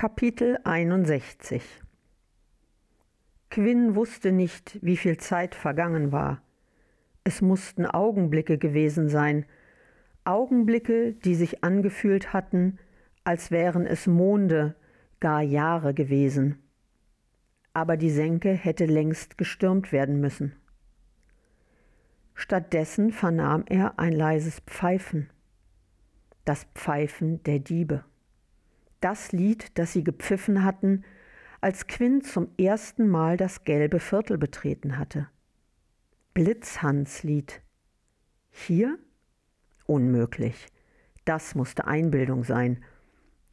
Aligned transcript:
Kapitel 0.00 0.60
61 0.62 1.60
Quinn 3.50 3.96
wusste 3.96 4.30
nicht, 4.30 4.78
wie 4.80 4.96
viel 4.96 5.16
Zeit 5.16 5.56
vergangen 5.56 6.12
war. 6.12 6.40
Es 7.24 7.42
mussten 7.42 7.84
Augenblicke 7.84 8.58
gewesen 8.58 9.08
sein, 9.08 9.44
Augenblicke, 10.22 11.14
die 11.14 11.34
sich 11.34 11.64
angefühlt 11.64 12.32
hatten, 12.32 12.78
als 13.24 13.50
wären 13.50 13.86
es 13.86 14.06
Monde, 14.06 14.76
gar 15.18 15.42
Jahre 15.42 15.94
gewesen. 15.94 16.62
Aber 17.72 17.96
die 17.96 18.10
Senke 18.10 18.52
hätte 18.52 18.86
längst 18.86 19.36
gestürmt 19.36 19.90
werden 19.90 20.20
müssen. 20.20 20.54
Stattdessen 22.34 23.10
vernahm 23.10 23.64
er 23.66 23.98
ein 23.98 24.12
leises 24.12 24.60
Pfeifen, 24.60 25.28
das 26.44 26.68
Pfeifen 26.76 27.42
der 27.42 27.58
Diebe 27.58 28.04
das 29.00 29.32
Lied, 29.32 29.78
das 29.78 29.92
sie 29.92 30.04
gepfiffen 30.04 30.64
hatten, 30.64 31.04
als 31.60 31.86
Quinn 31.86 32.22
zum 32.22 32.48
ersten 32.56 33.08
Mal 33.08 33.36
das 33.36 33.64
gelbe 33.64 34.00
Viertel 34.00 34.38
betreten 34.38 34.98
hatte. 34.98 35.28
Blitzhans 36.34 37.22
Lied. 37.22 37.62
Hier? 38.50 38.98
Unmöglich. 39.86 40.68
Das 41.24 41.54
musste 41.54 41.86
Einbildung 41.86 42.44
sein. 42.44 42.84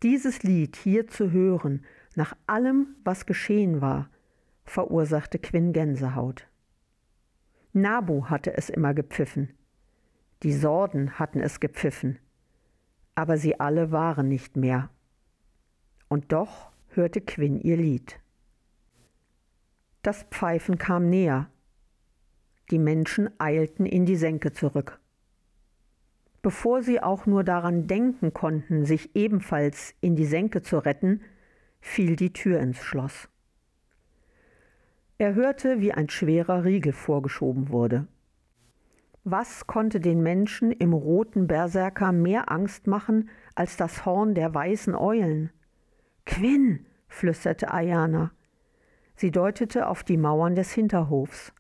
Dieses 0.04 0.44
Lied 0.44 0.76
hier 0.76 1.08
zu 1.08 1.32
hören, 1.32 1.84
nach 2.16 2.36
allem, 2.48 2.96
was 3.04 3.26
geschehen 3.26 3.82
war, 3.82 4.10
verursachte 4.66 5.40
Quinn 5.40 5.74
Gänsehaut. 5.74 6.48
Nabu 7.74 8.26
hatte 8.26 8.56
es 8.56 8.70
immer 8.70 8.94
gepfiffen. 8.94 9.54
Die 10.44 10.54
Sorden 10.54 11.18
hatten 11.20 11.42
es 11.42 11.60
gepfiffen. 11.60 12.20
Aber 13.16 13.38
sie 13.38 13.60
alle 13.60 13.92
waren 13.92 14.28
nicht 14.28 14.56
mehr 14.58 14.90
und 16.08 16.32
doch 16.32 16.72
hörte 16.90 17.22
Quinn 17.22 17.60
ihr 17.60 17.78
Lied. 17.78 18.20
Das 20.02 20.24
Pfeifen 20.24 20.78
kam 20.78 21.10
näher. 21.10 21.50
Die 22.72 22.80
Menschen 22.80 23.30
eilten 23.40 23.86
in 23.86 24.06
die 24.06 24.16
Senke 24.16 24.54
zurück. 24.54 25.00
Bevor 26.42 26.84
sie 26.84 27.02
auch 27.02 27.26
nur 27.26 27.44
daran 27.44 27.88
denken 27.88 28.34
konnten, 28.34 28.86
sich 28.86 29.16
ebenfalls 29.16 29.96
in 30.02 30.16
die 30.16 30.28
Senke 30.28 30.62
zu 30.62 30.78
retten, 30.78 31.22
fiel 31.80 32.16
die 32.16 32.34
Tür 32.34 32.60
ins 32.60 32.78
Schloss. 32.78 33.30
Er 35.18 35.34
hörte, 35.34 35.80
wie 35.80 35.92
ein 35.92 36.10
schwerer 36.10 36.66
Riegel 36.66 36.94
vorgeschoben 36.94 37.70
wurde. 37.70 38.08
Was 39.24 39.66
konnte 39.66 40.00
den 40.00 40.22
Menschen 40.22 40.72
im 40.72 40.94
roten 40.94 41.48
Berserker 41.48 42.12
mehr 42.12 42.52
Angst 42.52 42.86
machen 42.86 43.30
als 43.56 43.76
das 43.76 44.06
Horn 44.06 44.36
der 44.36 44.54
weißen 44.54 44.94
Eulen? 44.94 45.50
Quinn, 46.26 46.86
flüsterte 47.08 47.72
Ayana. 47.72 48.32
Sie 49.16 49.32
deutete 49.32 49.88
auf 49.88 50.04
die 50.04 50.18
Mauern 50.18 50.56
des 50.56 50.74
Hinterhofs. 50.74 51.54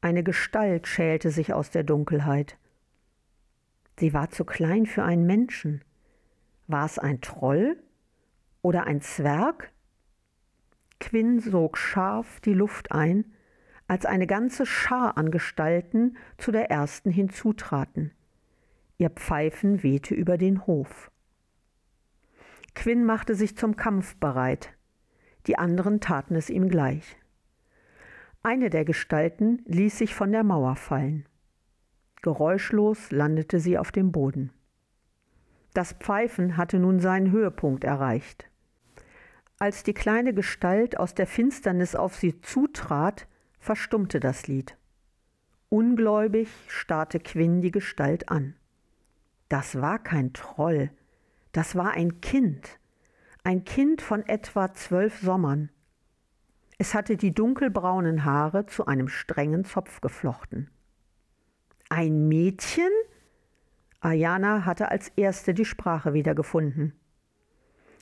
Eine 0.00 0.22
Gestalt 0.22 0.86
schälte 0.86 1.30
sich 1.30 1.52
aus 1.52 1.70
der 1.70 1.84
Dunkelheit. 1.84 2.58
Sie 3.98 4.14
war 4.14 4.30
zu 4.30 4.44
klein 4.44 4.86
für 4.86 5.04
einen 5.04 5.26
Menschen. 5.26 5.84
War 6.66 6.86
es 6.86 6.98
ein 6.98 7.20
Troll 7.20 7.76
oder 8.62 8.84
ein 8.86 9.00
Zwerg? 9.00 9.70
Quinn 10.98 11.40
sog 11.40 11.76
scharf 11.76 12.40
die 12.40 12.54
Luft 12.54 12.92
ein, 12.92 13.32
als 13.88 14.06
eine 14.06 14.26
ganze 14.26 14.64
Schar 14.64 15.18
an 15.18 15.30
Gestalten 15.30 16.16
zu 16.38 16.50
der 16.50 16.70
ersten 16.70 17.10
hinzutraten. 17.10 18.12
Ihr 18.96 19.10
Pfeifen 19.10 19.82
wehte 19.82 20.14
über 20.14 20.38
den 20.38 20.66
Hof. 20.66 21.11
Quinn 22.74 23.04
machte 23.04 23.34
sich 23.34 23.56
zum 23.56 23.76
Kampf 23.76 24.16
bereit. 24.16 24.74
Die 25.46 25.58
anderen 25.58 26.00
taten 26.00 26.34
es 26.34 26.50
ihm 26.50 26.68
gleich. 26.68 27.16
Eine 28.42 28.70
der 28.70 28.84
Gestalten 28.84 29.62
ließ 29.66 29.98
sich 29.98 30.14
von 30.14 30.32
der 30.32 30.42
Mauer 30.42 30.76
fallen. 30.76 31.26
Geräuschlos 32.22 33.10
landete 33.10 33.60
sie 33.60 33.78
auf 33.78 33.92
dem 33.92 34.12
Boden. 34.12 34.52
Das 35.74 35.92
Pfeifen 35.92 36.56
hatte 36.56 36.78
nun 36.78 37.00
seinen 37.00 37.30
Höhepunkt 37.30 37.84
erreicht. 37.84 38.48
Als 39.58 39.84
die 39.84 39.94
kleine 39.94 40.34
Gestalt 40.34 40.98
aus 40.98 41.14
der 41.14 41.26
Finsternis 41.26 41.94
auf 41.94 42.16
sie 42.16 42.40
zutrat, 42.40 43.28
verstummte 43.58 44.18
das 44.18 44.48
Lied. 44.48 44.76
Ungläubig 45.68 46.48
starrte 46.66 47.20
Quinn 47.20 47.60
die 47.60 47.70
Gestalt 47.70 48.28
an. 48.28 48.54
Das 49.48 49.80
war 49.80 49.98
kein 49.98 50.32
Troll, 50.32 50.90
das 51.52 51.76
war 51.76 51.92
ein 51.92 52.20
Kind, 52.20 52.78
ein 53.44 53.64
Kind 53.64 54.02
von 54.02 54.26
etwa 54.26 54.72
zwölf 54.72 55.20
Sommern. 55.20 55.70
Es 56.78 56.94
hatte 56.94 57.16
die 57.16 57.32
dunkelbraunen 57.32 58.24
Haare 58.24 58.66
zu 58.66 58.86
einem 58.86 59.08
strengen 59.08 59.64
Zopf 59.64 60.00
geflochten. 60.00 60.70
Ein 61.88 62.26
Mädchen? 62.28 62.90
Ayana 64.00 64.64
hatte 64.64 64.90
als 64.90 65.10
erste 65.10 65.54
die 65.54 65.64
Sprache 65.64 66.12
wiedergefunden. 66.14 66.98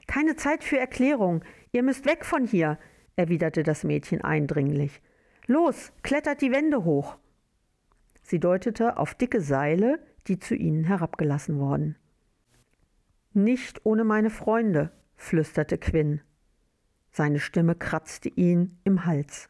Keine 0.06 0.36
Zeit 0.36 0.64
für 0.64 0.78
Erklärung. 0.78 1.44
Ihr 1.72 1.82
müsst 1.82 2.06
weg 2.06 2.24
von 2.24 2.46
hier, 2.46 2.78
erwiderte 3.16 3.62
das 3.62 3.84
Mädchen 3.84 4.22
eindringlich. 4.22 5.02
Los, 5.46 5.92
klettert 6.02 6.40
die 6.40 6.52
Wände 6.52 6.84
hoch. 6.84 7.16
Sie 8.22 8.40
deutete 8.40 8.96
auf 8.96 9.14
dicke 9.14 9.40
Seile, 9.40 9.98
die 10.26 10.38
zu 10.38 10.54
ihnen 10.54 10.84
herabgelassen 10.84 11.58
worden. 11.58 11.96
Nicht 13.32 13.86
ohne 13.86 14.02
meine 14.02 14.30
Freunde, 14.30 14.90
flüsterte 15.14 15.78
Quinn. 15.78 16.20
Seine 17.12 17.38
Stimme 17.38 17.76
kratzte 17.76 18.28
ihn 18.28 18.78
im 18.82 19.04
Hals. 19.04 19.48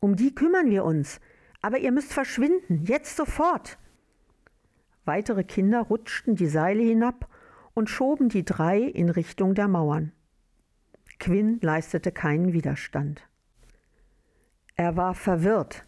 Um 0.00 0.16
die 0.16 0.34
kümmern 0.34 0.70
wir 0.70 0.84
uns, 0.84 1.20
aber 1.62 1.78
ihr 1.78 1.92
müsst 1.92 2.12
verschwinden, 2.12 2.84
jetzt 2.84 3.16
sofort. 3.16 3.78
Weitere 5.04 5.44
Kinder 5.44 5.82
rutschten 5.82 6.34
die 6.34 6.48
Seile 6.48 6.82
hinab 6.82 7.28
und 7.74 7.90
schoben 7.90 8.28
die 8.28 8.44
drei 8.44 8.80
in 8.80 9.08
Richtung 9.08 9.54
der 9.54 9.68
Mauern. 9.68 10.12
Quinn 11.20 11.60
leistete 11.60 12.10
keinen 12.10 12.52
Widerstand. 12.52 13.28
Er 14.74 14.96
war 14.96 15.14
verwirrt, 15.14 15.86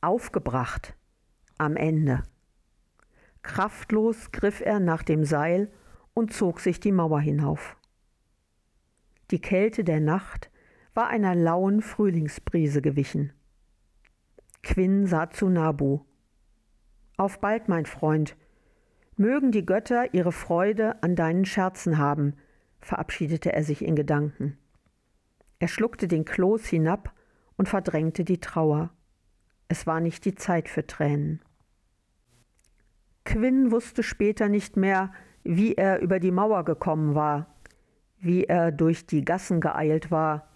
aufgebracht, 0.00 0.96
am 1.58 1.76
Ende. 1.76 2.24
Kraftlos 3.42 4.32
griff 4.32 4.60
er 4.60 4.80
nach 4.80 5.02
dem 5.02 5.24
Seil 5.24 5.70
und 6.14 6.32
zog 6.32 6.60
sich 6.60 6.80
die 6.80 6.92
Mauer 6.92 7.20
hinauf. 7.20 7.76
Die 9.30 9.40
Kälte 9.40 9.84
der 9.84 10.00
Nacht 10.00 10.50
war 10.94 11.08
einer 11.08 11.34
lauen 11.34 11.80
Frühlingsbrise 11.80 12.82
gewichen. 12.82 13.32
Quinn 14.62 15.06
sah 15.06 15.30
zu 15.30 15.48
Nabu. 15.48 16.00
Auf 17.16 17.40
bald, 17.40 17.68
mein 17.68 17.86
Freund. 17.86 18.36
Mögen 19.16 19.52
die 19.52 19.64
Götter 19.64 20.14
ihre 20.14 20.32
Freude 20.32 21.02
an 21.02 21.16
deinen 21.16 21.44
Scherzen 21.44 21.98
haben, 21.98 22.34
verabschiedete 22.80 23.52
er 23.52 23.64
sich 23.64 23.84
in 23.84 23.96
Gedanken. 23.96 24.58
Er 25.58 25.68
schluckte 25.68 26.08
den 26.08 26.24
Kloß 26.24 26.66
hinab 26.66 27.14
und 27.56 27.68
verdrängte 27.68 28.24
die 28.24 28.40
Trauer. 28.40 28.90
Es 29.68 29.86
war 29.86 30.00
nicht 30.00 30.24
die 30.24 30.34
Zeit 30.34 30.68
für 30.68 30.86
Tränen. 30.86 31.40
Quinn 33.24 33.70
wusste 33.70 34.02
später 34.02 34.48
nicht 34.48 34.76
mehr, 34.76 35.12
wie 35.44 35.74
er 35.74 36.00
über 36.00 36.20
die 36.20 36.30
Mauer 36.30 36.64
gekommen 36.64 37.14
war, 37.14 37.46
wie 38.18 38.44
er 38.44 38.70
durch 38.70 39.06
die 39.06 39.24
Gassen 39.24 39.60
geeilt 39.60 40.10
war, 40.10 40.48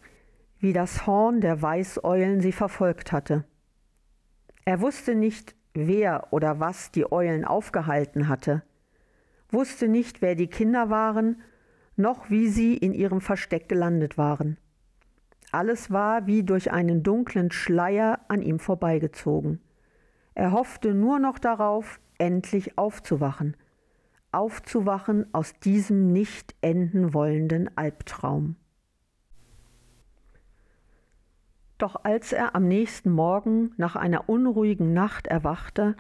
wie 0.58 0.72
das 0.72 1.06
Horn 1.06 1.40
der 1.40 1.60
Weißeulen 1.60 2.40
sie 2.40 2.52
verfolgt 2.52 3.12
hatte. 3.12 3.44
Er 4.64 4.80
wusste 4.80 5.14
nicht, 5.14 5.54
wer 5.74 6.32
oder 6.32 6.60
was 6.60 6.90
die 6.90 7.10
Eulen 7.10 7.44
aufgehalten 7.44 8.28
hatte, 8.28 8.62
wusste 9.50 9.88
nicht, 9.88 10.22
wer 10.22 10.34
die 10.34 10.48
Kinder 10.48 10.90
waren, 10.90 11.40
noch 11.96 12.30
wie 12.30 12.48
sie 12.48 12.76
in 12.76 12.92
ihrem 12.92 13.20
Versteck 13.20 13.68
gelandet 13.68 14.18
waren. 14.18 14.58
Alles 15.52 15.90
war 15.90 16.26
wie 16.26 16.42
durch 16.42 16.72
einen 16.72 17.02
dunklen 17.02 17.50
Schleier 17.50 18.20
an 18.28 18.42
ihm 18.42 18.58
vorbeigezogen. 18.58 19.60
Er 20.34 20.52
hoffte 20.52 20.92
nur 20.92 21.18
noch 21.18 21.38
darauf, 21.38 22.00
endlich 22.18 22.76
aufzuwachen, 22.76 23.56
aufzuwachen 24.36 25.32
aus 25.32 25.58
diesem 25.58 26.12
nicht 26.12 26.54
enden 26.60 27.14
wollenden 27.14 27.74
Albtraum. 27.76 28.56
Doch 31.78 31.96
als 32.04 32.32
er 32.32 32.54
am 32.54 32.68
nächsten 32.68 33.10
Morgen 33.10 33.72
nach 33.76 33.96
einer 33.96 34.28
unruhigen 34.28 34.92
Nacht 34.92 35.26
erwachte, 35.26 35.96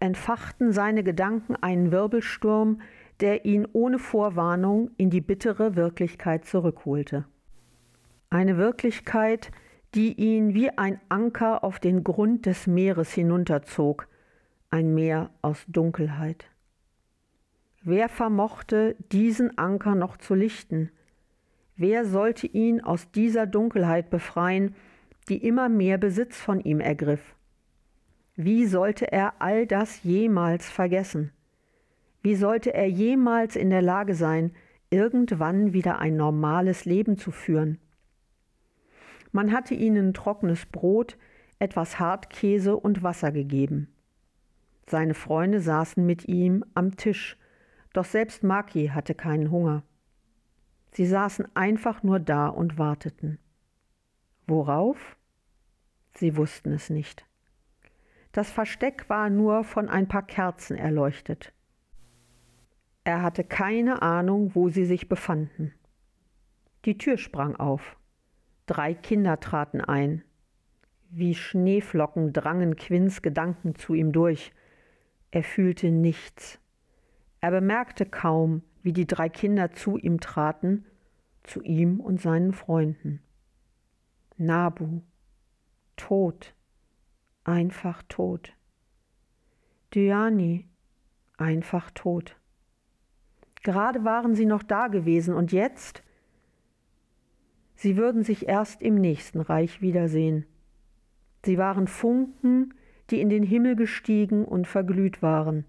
entfachten 0.00 0.72
seine 0.72 1.02
Gedanken 1.02 1.56
einen 1.56 1.90
Wirbelsturm, 1.90 2.80
der 3.20 3.44
ihn 3.44 3.66
ohne 3.72 3.98
Vorwarnung 3.98 4.90
in 4.96 5.10
die 5.10 5.20
bittere 5.20 5.76
Wirklichkeit 5.76 6.44
zurückholte. 6.44 7.26
Eine 8.30 8.56
Wirklichkeit, 8.56 9.50
die 9.94 10.12
ihn 10.14 10.52
wie 10.54 10.70
ein 10.70 11.00
Anker 11.08 11.64
auf 11.64 11.78
den 11.78 12.04
Grund 12.04 12.46
des 12.46 12.66
Meeres 12.66 13.12
hinunterzog, 13.12 14.08
ein 14.70 14.94
Meer 14.94 15.30
aus 15.42 15.64
Dunkelheit. 15.66 16.46
Wer 17.82 18.08
vermochte, 18.08 18.96
diesen 19.12 19.56
Anker 19.56 19.94
noch 19.94 20.16
zu 20.16 20.34
lichten? 20.34 20.90
Wer 21.76 22.04
sollte 22.04 22.46
ihn 22.46 22.80
aus 22.80 23.10
dieser 23.12 23.46
Dunkelheit 23.46 24.10
befreien, 24.10 24.74
die 25.28 25.36
immer 25.46 25.68
mehr 25.68 25.96
Besitz 25.96 26.36
von 26.36 26.60
ihm 26.60 26.80
ergriff? 26.80 27.36
Wie 28.34 28.66
sollte 28.66 29.10
er 29.12 29.40
all 29.40 29.66
das 29.66 30.02
jemals 30.02 30.68
vergessen? 30.68 31.32
Wie 32.20 32.34
sollte 32.34 32.74
er 32.74 32.88
jemals 32.88 33.54
in 33.54 33.70
der 33.70 33.82
Lage 33.82 34.14
sein, 34.14 34.52
irgendwann 34.90 35.72
wieder 35.72 35.98
ein 36.00 36.16
normales 36.16 36.84
Leben 36.84 37.16
zu 37.16 37.30
führen? 37.30 37.78
Man 39.30 39.52
hatte 39.52 39.74
ihnen 39.74 40.14
trockenes 40.14 40.66
Brot, 40.66 41.16
etwas 41.58 42.00
Hartkäse 42.00 42.76
und 42.76 43.02
Wasser 43.02 43.30
gegeben. 43.30 43.88
Seine 44.86 45.14
Freunde 45.14 45.60
saßen 45.60 46.04
mit 46.04 46.26
ihm 46.26 46.64
am 46.74 46.96
Tisch, 46.96 47.36
doch 47.98 48.04
selbst 48.04 48.44
Maki 48.44 48.92
hatte 48.94 49.12
keinen 49.12 49.50
Hunger. 49.50 49.82
Sie 50.92 51.04
saßen 51.04 51.48
einfach 51.56 52.04
nur 52.04 52.20
da 52.20 52.46
und 52.46 52.78
warteten. 52.78 53.40
Worauf? 54.46 55.16
Sie 56.14 56.36
wussten 56.36 56.72
es 56.72 56.90
nicht. 56.90 57.26
Das 58.30 58.52
Versteck 58.52 59.08
war 59.08 59.30
nur 59.30 59.64
von 59.64 59.88
ein 59.88 60.06
paar 60.06 60.22
Kerzen 60.24 60.76
erleuchtet. 60.76 61.52
Er 63.02 63.20
hatte 63.20 63.42
keine 63.42 64.00
Ahnung, 64.00 64.54
wo 64.54 64.68
sie 64.68 64.84
sich 64.84 65.08
befanden. 65.08 65.74
Die 66.84 66.98
Tür 66.98 67.18
sprang 67.18 67.56
auf. 67.56 67.96
Drei 68.66 68.94
Kinder 68.94 69.40
traten 69.40 69.80
ein. 69.80 70.22
Wie 71.10 71.34
Schneeflocken 71.34 72.32
drangen 72.32 72.76
Quinns 72.76 73.22
Gedanken 73.22 73.74
zu 73.74 73.94
ihm 73.94 74.12
durch. 74.12 74.52
Er 75.32 75.42
fühlte 75.42 75.90
nichts. 75.90 76.60
Er 77.40 77.50
bemerkte 77.50 78.06
kaum, 78.06 78.62
wie 78.82 78.92
die 78.92 79.06
drei 79.06 79.28
Kinder 79.28 79.72
zu 79.72 79.96
ihm 79.96 80.20
traten, 80.20 80.84
zu 81.42 81.62
ihm 81.62 82.00
und 82.00 82.20
seinen 82.20 82.52
Freunden. 82.52 83.20
Nabu, 84.36 85.02
tot, 85.96 86.54
einfach 87.44 88.02
tot. 88.08 88.54
Dyani, 89.94 90.68
einfach 91.36 91.90
tot. 91.90 92.36
Gerade 93.62 94.04
waren 94.04 94.34
sie 94.34 94.46
noch 94.46 94.62
da 94.62 94.88
gewesen 94.88 95.34
und 95.34 95.52
jetzt? 95.52 96.02
Sie 97.74 97.96
würden 97.96 98.22
sich 98.22 98.48
erst 98.48 98.82
im 98.82 98.96
nächsten 98.96 99.40
Reich 99.40 99.80
wiedersehen. 99.80 100.46
Sie 101.44 101.58
waren 101.58 101.86
Funken, 101.86 102.74
die 103.10 103.20
in 103.20 103.28
den 103.28 103.42
Himmel 103.42 103.76
gestiegen 103.76 104.44
und 104.44 104.66
verglüht 104.66 105.22
waren, 105.22 105.64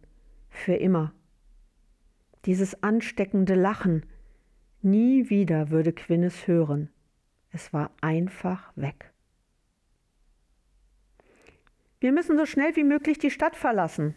für 0.49 0.73
immer. 0.73 1.13
Dieses 2.45 2.83
ansteckende 2.83 3.55
Lachen, 3.55 4.05
nie 4.81 5.29
wieder 5.29 5.69
würde 5.69 5.91
Quinn 5.91 6.23
es 6.23 6.47
hören. 6.47 6.89
Es 7.51 7.73
war 7.73 7.91
einfach 8.01 8.71
weg. 8.75 9.11
Wir 11.99 12.13
müssen 12.13 12.37
so 12.37 12.45
schnell 12.45 12.75
wie 12.75 12.85
möglich 12.85 13.17
die 13.17 13.31
Stadt 13.31 13.57
verlassen. 13.57 14.15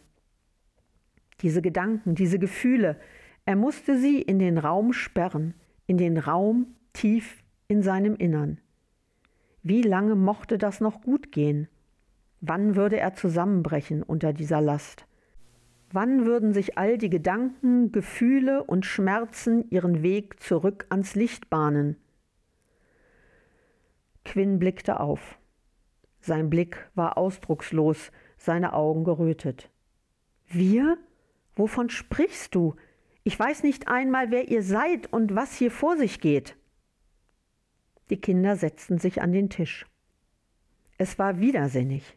Diese 1.40 1.62
Gedanken, 1.62 2.14
diese 2.14 2.38
Gefühle, 2.38 3.00
er 3.44 3.56
musste 3.56 3.98
sie 3.98 4.22
in 4.22 4.38
den 4.38 4.56
Raum 4.56 4.92
sperren, 4.92 5.54
in 5.86 5.96
den 5.96 6.16
Raum 6.16 6.76
tief 6.92 7.42
in 7.66 7.82
seinem 7.82 8.14
Innern. 8.14 8.60
Wie 9.64 9.82
lange 9.82 10.14
mochte 10.14 10.58
das 10.58 10.80
noch 10.80 11.02
gut 11.02 11.32
gehen? 11.32 11.68
Wann 12.40 12.76
würde 12.76 12.98
er 12.98 13.14
zusammenbrechen 13.14 14.02
unter 14.02 14.32
dieser 14.32 14.60
Last? 14.60 15.06
Wann 15.92 16.24
würden 16.24 16.54
sich 16.54 16.78
all 16.78 16.96
die 16.96 17.10
Gedanken, 17.10 17.92
Gefühle 17.92 18.64
und 18.64 18.86
Schmerzen 18.86 19.70
ihren 19.70 20.02
Weg 20.02 20.42
zurück 20.42 20.86
ans 20.88 21.14
Licht 21.14 21.50
bahnen? 21.50 21.96
Quinn 24.24 24.58
blickte 24.58 25.00
auf. 25.00 25.38
Sein 26.20 26.48
Blick 26.48 26.88
war 26.94 27.18
ausdruckslos, 27.18 28.10
seine 28.38 28.72
Augen 28.72 29.04
gerötet. 29.04 29.70
Wir? 30.46 30.96
Wovon 31.54 31.90
sprichst 31.90 32.54
du? 32.54 32.74
Ich 33.24 33.38
weiß 33.38 33.62
nicht 33.62 33.88
einmal, 33.88 34.30
wer 34.30 34.48
ihr 34.48 34.62
seid 34.62 35.12
und 35.12 35.34
was 35.34 35.54
hier 35.54 35.70
vor 35.70 35.98
sich 35.98 36.20
geht. 36.20 36.56
Die 38.08 38.20
Kinder 38.20 38.56
setzten 38.56 38.96
sich 38.98 39.20
an 39.20 39.32
den 39.32 39.50
Tisch. 39.50 39.86
Es 40.96 41.18
war 41.18 41.38
widersinnig. 41.38 42.16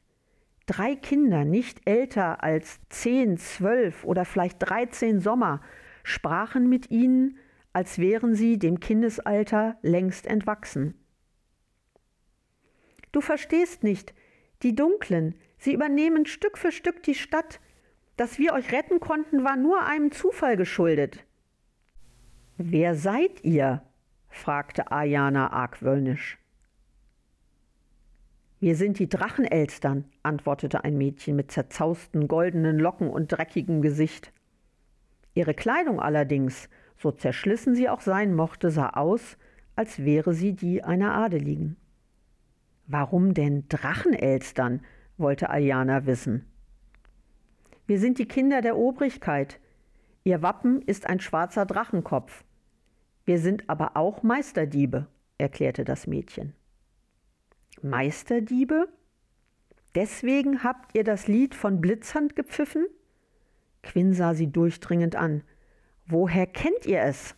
Drei 0.66 0.96
Kinder, 0.96 1.46
nicht 1.46 1.88
älter 1.88 2.44
als 2.44 2.80
zehn, 2.90 3.38
zwölf 3.38 4.04
oder 4.04 4.26
vielleicht 4.26 4.58
dreizehn 4.60 5.20
Sommer, 5.20 5.62
sprachen 6.04 6.68
mit 6.70 6.90
ihnen, 6.90 7.38
als 7.72 8.00
wären 8.00 8.36
sie 8.36 8.58
dem 8.58 8.80
Kindesalter 8.80 9.78
längst 9.82 10.26
entwachsen. 10.26 10.96
Du 13.12 13.22
verstehst 13.22 13.84
nicht, 13.84 14.14
die 14.64 14.76
Dunklen, 14.76 15.36
sie 15.58 15.74
übernehmen 15.74 16.26
Stück 16.26 16.58
für 16.58 16.72
Stück 16.72 17.04
die 17.04 17.16
Stadt, 17.16 17.60
dass 18.18 18.40
wir 18.40 18.54
euch 18.54 18.72
retten 18.72 19.00
konnten, 19.00 19.44
war 19.44 19.58
nur 19.58 19.86
einem 19.86 20.12
Zufall 20.12 20.58
geschuldet. 20.58 21.26
Wer 22.58 22.96
seid 22.96 23.44
ihr? 23.44 23.84
fragte 24.30 24.92
Ayana 24.92 25.52
argwöhnisch. 25.52 26.38
Wir 28.60 28.76
sind 28.76 29.00
die 29.00 29.10
Drachenelstern, 29.10 30.06
antwortete 30.24 30.84
ein 30.84 30.98
Mädchen 30.98 31.36
mit 31.36 31.52
zerzausten 31.52 32.28
goldenen 32.28 32.80
Locken 32.80 33.10
und 33.10 33.28
dreckigem 33.28 33.82
Gesicht. 33.82 34.32
Ihre 35.34 35.54
Kleidung 35.54 36.00
allerdings, 36.00 36.70
so 36.98 37.12
zerschlissen 37.12 37.76
sie 37.76 37.90
auch 37.90 38.02
sein 38.02 38.34
mochte, 38.34 38.72
sah 38.72 38.92
aus, 38.92 39.38
als 39.76 40.04
wäre 40.06 40.34
sie 40.34 40.54
die 40.54 40.84
einer 40.84 41.14
Adeligen. 41.14 41.76
Warum 42.88 43.34
denn 43.34 43.66
Drachenelstern? 43.68 44.82
wollte 45.18 45.50
Aljana 45.50 46.06
wissen. 46.06 46.46
Wir 47.88 48.00
sind 48.00 48.20
die 48.20 48.28
Kinder 48.28 48.62
der 48.62 48.78
Obrigkeit. 48.78 49.60
Ihr 50.24 50.42
Wappen 50.42 50.82
ist 50.82 51.08
ein 51.08 51.20
schwarzer 51.20 51.66
Drachenkopf. 51.66 52.44
Wir 53.26 53.40
sind 53.40 53.70
aber 53.70 53.96
auch 53.96 54.24
Meisterdiebe, 54.24 55.08
erklärte 55.38 55.84
das 55.84 56.08
Mädchen. 56.08 56.54
Meisterdiebe? 57.82 58.88
Deswegen 59.96 60.64
habt 60.64 60.96
ihr 60.96 61.04
das 61.04 61.28
Lied 61.28 61.56
von 61.56 61.80
Blitzhand 61.82 62.36
gepfiffen? 62.36 62.86
Quinn 63.82 64.14
sah 64.14 64.34
sie 64.34 64.52
durchdringend 64.52 65.16
an. 65.16 65.44
Woher 66.06 66.48
kennt 66.48 66.86
ihr 66.86 67.02
es? 67.02 67.36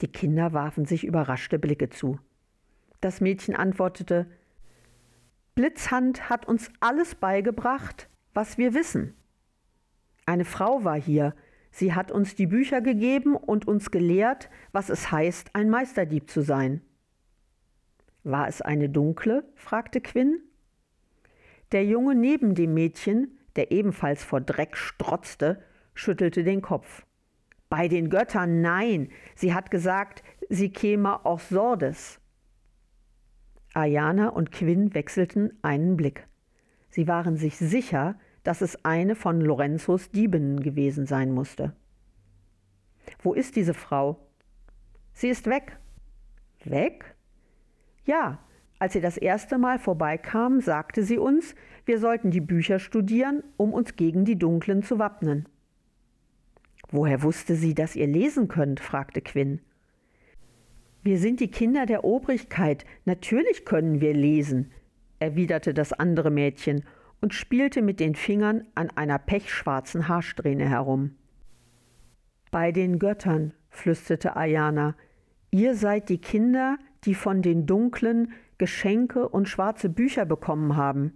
Die 0.00 0.08
Kinder 0.08 0.52
warfen 0.52 0.84
sich 0.84 1.04
überraschte 1.04 1.58
Blicke 1.58 1.88
zu. 1.88 2.18
Das 3.00 3.20
Mädchen 3.20 3.56
antwortete 3.56 4.26
Blitzhand 5.54 6.28
hat 6.28 6.46
uns 6.46 6.70
alles 6.80 7.14
beigebracht, 7.14 8.08
was 8.34 8.58
wir 8.58 8.74
wissen. 8.74 9.14
Eine 10.26 10.44
Frau 10.44 10.84
war 10.84 11.00
hier, 11.00 11.34
sie 11.70 11.94
hat 11.94 12.12
uns 12.12 12.34
die 12.36 12.46
Bücher 12.46 12.80
gegeben 12.80 13.34
und 13.34 13.66
uns 13.66 13.90
gelehrt, 13.90 14.50
was 14.72 14.88
es 14.88 15.10
heißt, 15.10 15.50
ein 15.54 15.70
Meisterdieb 15.70 16.30
zu 16.30 16.42
sein. 16.42 16.82
War 18.24 18.48
es 18.48 18.60
eine 18.62 18.88
dunkle? 18.88 19.44
fragte 19.54 20.00
Quinn. 20.00 20.40
Der 21.72 21.84
Junge 21.84 22.14
neben 22.14 22.54
dem 22.54 22.74
Mädchen, 22.74 23.38
der 23.56 23.70
ebenfalls 23.70 24.24
vor 24.24 24.40
Dreck 24.40 24.76
strotzte, 24.76 25.62
schüttelte 25.94 26.44
den 26.44 26.62
Kopf. 26.62 27.04
Bei 27.68 27.88
den 27.88 28.08
Göttern 28.08 28.62
nein, 28.62 29.10
sie 29.34 29.52
hat 29.52 29.70
gesagt, 29.70 30.22
sie 30.48 30.70
käme 30.70 31.26
aus 31.26 31.48
Sordes. 31.50 32.20
Ayana 33.74 34.28
und 34.28 34.50
Quinn 34.50 34.94
wechselten 34.94 35.58
einen 35.62 35.96
Blick. 35.96 36.26
Sie 36.90 37.06
waren 37.06 37.36
sich 37.36 37.58
sicher, 37.58 38.18
dass 38.42 38.62
es 38.62 38.84
eine 38.84 39.14
von 39.14 39.40
Lorenzos 39.40 40.10
Diebinnen 40.10 40.60
gewesen 40.60 41.06
sein 41.06 41.32
musste. 41.32 41.76
Wo 43.22 43.34
ist 43.34 43.56
diese 43.56 43.74
Frau? 43.74 44.26
Sie 45.12 45.28
ist 45.28 45.46
weg. 45.46 45.78
Weg? 46.64 47.14
Ja, 48.08 48.38
als 48.78 48.94
sie 48.94 49.02
das 49.02 49.18
erste 49.18 49.58
Mal 49.58 49.78
vorbeikam, 49.78 50.62
sagte 50.62 51.02
sie 51.02 51.18
uns, 51.18 51.54
wir 51.84 51.98
sollten 51.98 52.30
die 52.30 52.40
Bücher 52.40 52.78
studieren, 52.78 53.44
um 53.58 53.74
uns 53.74 53.96
gegen 53.96 54.24
die 54.24 54.38
Dunklen 54.38 54.82
zu 54.82 54.98
wappnen. 54.98 55.46
Woher 56.90 57.22
wusste 57.22 57.54
sie, 57.54 57.74
dass 57.74 57.96
ihr 57.96 58.06
lesen 58.06 58.48
könnt? 58.48 58.80
fragte 58.80 59.20
Quinn. 59.20 59.60
Wir 61.02 61.18
sind 61.18 61.40
die 61.40 61.50
Kinder 61.50 61.84
der 61.84 62.02
Obrigkeit, 62.02 62.86
natürlich 63.04 63.66
können 63.66 64.00
wir 64.00 64.14
lesen, 64.14 64.72
erwiderte 65.18 65.74
das 65.74 65.92
andere 65.92 66.30
Mädchen 66.30 66.86
und 67.20 67.34
spielte 67.34 67.82
mit 67.82 68.00
den 68.00 68.14
Fingern 68.14 68.66
an 68.74 68.88
einer 68.88 69.18
pechschwarzen 69.18 70.08
Haarsträhne 70.08 70.66
herum. 70.66 71.14
Bei 72.50 72.72
den 72.72 72.98
Göttern, 72.98 73.52
flüsterte 73.68 74.34
Ayana, 74.34 74.96
ihr 75.50 75.74
seid 75.74 76.08
die 76.08 76.22
Kinder, 76.22 76.78
die 77.08 77.14
von 77.14 77.40
den 77.40 77.64
Dunklen 77.64 78.32
Geschenke 78.58 79.30
und 79.30 79.48
schwarze 79.48 79.88
Bücher 79.88 80.26
bekommen 80.26 80.76
haben. 80.76 81.14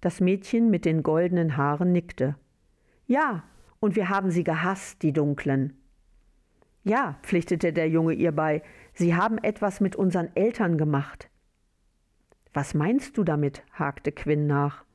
Das 0.00 0.20
Mädchen 0.20 0.70
mit 0.70 0.86
den 0.86 1.02
goldenen 1.02 1.58
Haaren 1.58 1.92
nickte. 1.92 2.36
Ja, 3.06 3.44
und 3.80 3.96
wir 3.96 4.08
haben 4.08 4.30
sie 4.30 4.44
gehasst, 4.44 5.02
die 5.02 5.12
Dunklen. 5.12 5.74
Ja, 6.84 7.18
pflichtete 7.22 7.74
der 7.74 7.90
Junge 7.90 8.14
ihr 8.14 8.32
bei, 8.32 8.62
Sie 8.94 9.14
haben 9.14 9.36
etwas 9.36 9.80
mit 9.80 9.94
unseren 9.94 10.34
Eltern 10.34 10.78
gemacht. 10.78 11.28
Was 12.54 12.72
meinst 12.72 13.18
du 13.18 13.24
damit? 13.24 13.62
hakte 13.72 14.10
Quinn 14.10 14.46
nach. 14.46 14.86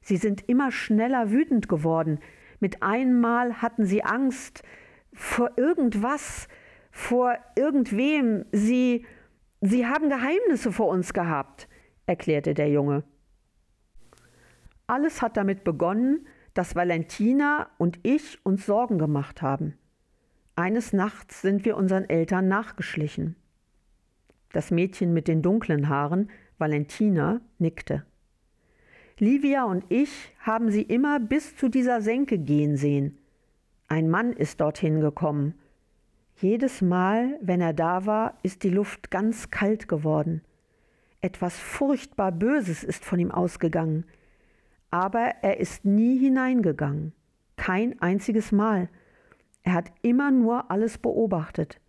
Sie 0.00 0.16
sind 0.16 0.48
immer 0.48 0.72
schneller 0.72 1.30
wütend 1.30 1.68
geworden. 1.68 2.18
Mit 2.58 2.82
einmal 2.82 3.62
hatten 3.62 3.86
sie 3.86 4.02
Angst 4.02 4.64
vor 5.12 5.52
irgendwas, 5.56 6.48
vor 6.94 7.36
irgendwem. 7.56 8.46
Sie, 8.52 9.04
sie 9.60 9.84
haben 9.84 10.08
Geheimnisse 10.08 10.70
vor 10.70 10.88
uns 10.88 11.12
gehabt, 11.12 11.68
erklärte 12.06 12.54
der 12.54 12.68
Junge. 12.68 13.02
Alles 14.86 15.20
hat 15.20 15.36
damit 15.36 15.64
begonnen, 15.64 16.28
dass 16.54 16.76
Valentina 16.76 17.68
und 17.78 17.98
ich 18.04 18.38
uns 18.46 18.64
Sorgen 18.64 18.98
gemacht 18.98 19.42
haben. 19.42 19.76
Eines 20.54 20.92
Nachts 20.92 21.42
sind 21.42 21.64
wir 21.64 21.76
unseren 21.76 22.08
Eltern 22.08 22.46
nachgeschlichen. 22.46 23.34
Das 24.52 24.70
Mädchen 24.70 25.12
mit 25.12 25.26
den 25.26 25.42
dunklen 25.42 25.88
Haaren, 25.88 26.30
Valentina, 26.58 27.40
nickte. 27.58 28.06
Livia 29.18 29.64
und 29.64 29.84
ich 29.88 30.32
haben 30.38 30.70
sie 30.70 30.82
immer 30.82 31.18
bis 31.18 31.56
zu 31.56 31.68
dieser 31.68 32.00
Senke 32.02 32.38
gehen 32.38 32.76
sehen. 32.76 33.18
Ein 33.88 34.08
Mann 34.10 34.32
ist 34.32 34.60
dorthin 34.60 35.00
gekommen. 35.00 35.54
Jedes 36.36 36.82
Mal, 36.82 37.38
wenn 37.40 37.60
er 37.60 37.72
da 37.72 38.06
war, 38.06 38.38
ist 38.42 38.64
die 38.64 38.70
Luft 38.70 39.10
ganz 39.10 39.50
kalt 39.50 39.88
geworden. 39.88 40.42
Etwas 41.20 41.58
furchtbar 41.58 42.32
Böses 42.32 42.82
ist 42.82 43.04
von 43.04 43.18
ihm 43.18 43.30
ausgegangen. 43.30 44.04
Aber 44.90 45.36
er 45.42 45.58
ist 45.58 45.84
nie 45.84 46.18
hineingegangen. 46.18 47.12
Kein 47.56 48.00
einziges 48.00 48.52
Mal. 48.52 48.88
Er 49.62 49.74
hat 49.74 49.92
immer 50.02 50.30
nur 50.30 50.70
alles 50.70 50.98
beobachtet. 50.98 51.80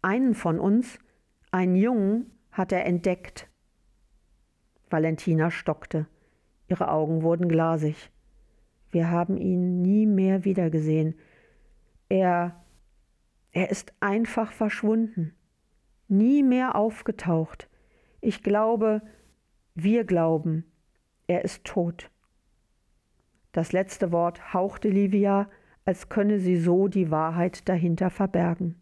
Einen 0.00 0.34
von 0.34 0.58
uns, 0.58 0.98
einen 1.52 1.76
Jungen, 1.76 2.32
hat 2.50 2.72
er 2.72 2.86
entdeckt. 2.86 3.48
Valentina 4.90 5.50
stockte. 5.50 6.06
Ihre 6.68 6.90
Augen 6.90 7.22
wurden 7.22 7.48
glasig. 7.48 8.10
Wir 8.90 9.10
haben 9.10 9.36
ihn 9.36 9.80
nie 9.82 10.06
mehr 10.06 10.44
wiedergesehen. 10.44 11.14
Er 12.08 12.61
er 13.52 13.70
ist 13.70 13.92
einfach 14.00 14.52
verschwunden, 14.52 15.34
nie 16.08 16.42
mehr 16.42 16.74
aufgetaucht. 16.74 17.68
Ich 18.20 18.42
glaube, 18.42 19.02
wir 19.74 20.04
glauben, 20.04 20.64
er 21.26 21.44
ist 21.44 21.64
tot. 21.64 22.10
Das 23.52 23.72
letzte 23.72 24.12
Wort 24.12 24.54
hauchte 24.54 24.88
Livia 24.88 25.48
als 25.84 26.08
könne 26.08 26.38
sie 26.38 26.56
so 26.56 26.88
die 26.88 27.10
Wahrheit 27.10 27.68
dahinter 27.68 28.10
verbergen. 28.10 28.76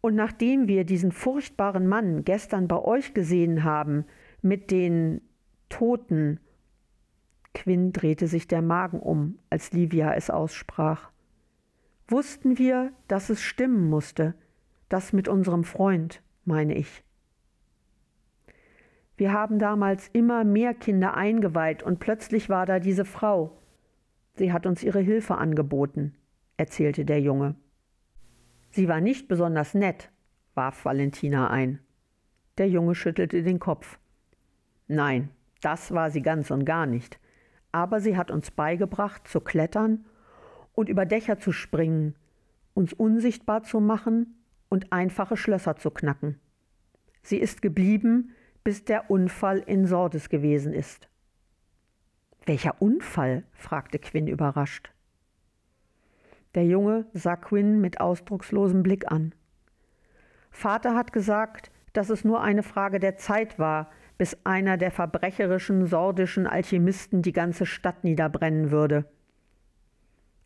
Und 0.00 0.14
nachdem 0.14 0.68
wir 0.68 0.84
diesen 0.84 1.12
furchtbaren 1.12 1.86
Mann 1.86 2.24
gestern 2.24 2.68
bei 2.68 2.78
euch 2.78 3.12
gesehen 3.12 3.64
haben, 3.64 4.06
mit 4.40 4.70
den 4.70 5.20
Toten, 5.68 6.40
Quinn 7.52 7.92
drehte 7.92 8.26
sich 8.26 8.48
der 8.48 8.62
Magen 8.62 9.00
um, 9.00 9.38
als 9.50 9.72
Livia 9.72 10.14
es 10.14 10.30
aussprach, 10.30 11.10
wussten 12.10 12.58
wir, 12.58 12.92
dass 13.08 13.30
es 13.30 13.42
stimmen 13.42 13.88
musste, 13.88 14.34
das 14.88 15.12
mit 15.12 15.28
unserem 15.28 15.64
Freund, 15.64 16.22
meine 16.44 16.74
ich. 16.74 17.04
Wir 19.16 19.32
haben 19.32 19.58
damals 19.58 20.08
immer 20.08 20.44
mehr 20.44 20.74
Kinder 20.74 21.14
eingeweiht 21.14 21.82
und 21.82 22.00
plötzlich 22.00 22.48
war 22.48 22.66
da 22.66 22.78
diese 22.78 23.04
Frau, 23.04 23.60
Sie 24.40 24.52
hat 24.54 24.64
uns 24.64 24.82
ihre 24.82 25.00
Hilfe 25.00 25.36
angeboten, 25.36 26.14
erzählte 26.56 27.04
der 27.04 27.20
Junge. 27.20 27.56
Sie 28.70 28.88
war 28.88 29.02
nicht 29.02 29.28
besonders 29.28 29.74
nett, 29.74 30.10
warf 30.54 30.86
Valentina 30.86 31.50
ein. 31.50 31.80
Der 32.56 32.66
Junge 32.66 32.94
schüttelte 32.94 33.42
den 33.42 33.58
Kopf. 33.58 33.98
Nein, 34.88 35.28
das 35.60 35.92
war 35.92 36.10
sie 36.10 36.22
ganz 36.22 36.50
und 36.50 36.64
gar 36.64 36.86
nicht. 36.86 37.20
Aber 37.70 38.00
sie 38.00 38.16
hat 38.16 38.30
uns 38.30 38.50
beigebracht, 38.50 39.28
zu 39.28 39.40
klettern 39.40 40.06
und 40.72 40.88
über 40.88 41.06
Dächer 41.06 41.38
zu 41.38 41.52
springen, 41.52 42.14
uns 42.74 42.92
unsichtbar 42.92 43.62
zu 43.62 43.80
machen 43.80 44.36
und 44.68 44.92
einfache 44.92 45.36
Schlösser 45.36 45.76
zu 45.76 45.90
knacken. 45.90 46.38
Sie 47.22 47.38
ist 47.38 47.62
geblieben, 47.62 48.34
bis 48.64 48.84
der 48.84 49.10
Unfall 49.10 49.58
in 49.58 49.86
Sordes 49.86 50.28
gewesen 50.28 50.72
ist. 50.72 51.08
Welcher 52.46 52.80
Unfall? 52.80 53.44
fragte 53.52 53.98
Quinn 53.98 54.26
überrascht. 54.26 54.92
Der 56.54 56.64
Junge 56.64 57.06
sah 57.12 57.36
Quinn 57.36 57.80
mit 57.80 58.00
ausdruckslosem 58.00 58.82
Blick 58.82 59.10
an. 59.10 59.34
Vater 60.50 60.96
hat 60.96 61.12
gesagt, 61.12 61.70
dass 61.92 62.10
es 62.10 62.24
nur 62.24 62.42
eine 62.42 62.62
Frage 62.62 62.98
der 62.98 63.16
Zeit 63.16 63.58
war, 63.58 63.90
bis 64.18 64.36
einer 64.44 64.76
der 64.76 64.90
verbrecherischen, 64.90 65.86
sordischen 65.86 66.46
Alchemisten 66.46 67.22
die 67.22 67.32
ganze 67.32 67.66
Stadt 67.66 68.04
niederbrennen 68.04 68.70
würde. 68.70 69.06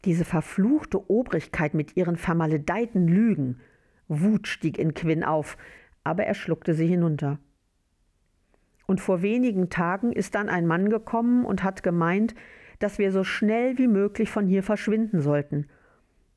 Diese 0.04 0.24
verfluchte 0.24 1.10
Obrigkeit 1.10 1.74
mit 1.74 1.96
ihren 1.96 2.16
vermaledeiten 2.16 3.08
Lügen. 3.08 3.60
Wut 4.08 4.46
stieg 4.48 4.78
in 4.78 4.92
Quinn 4.94 5.24
auf, 5.24 5.56
aber 6.02 6.24
er 6.24 6.34
schluckte 6.34 6.74
sie 6.74 6.86
hinunter. 6.86 7.38
Und 8.86 9.00
vor 9.00 9.22
wenigen 9.22 9.70
Tagen 9.70 10.12
ist 10.12 10.34
dann 10.34 10.50
ein 10.50 10.66
Mann 10.66 10.90
gekommen 10.90 11.46
und 11.46 11.62
hat 11.62 11.82
gemeint, 11.82 12.34
dass 12.80 12.98
wir 12.98 13.12
so 13.12 13.24
schnell 13.24 13.78
wie 13.78 13.88
möglich 13.88 14.30
von 14.30 14.46
hier 14.46 14.62
verschwinden 14.62 15.22
sollten. 15.22 15.68